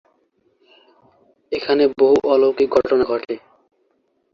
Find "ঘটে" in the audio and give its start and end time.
3.03-3.33